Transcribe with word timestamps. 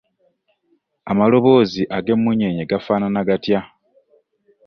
Amaloboozi 1.11 1.83
ag'emmunyeenye 1.97 2.63
gafaanana 2.71 3.21
gatya? 3.27 3.59